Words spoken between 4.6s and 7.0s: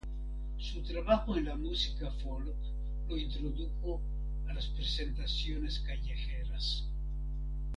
presentaciones callejeras.